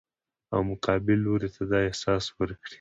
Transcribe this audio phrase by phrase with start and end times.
[0.53, 2.67] او مقابل لوري ته دا احساس ورکړي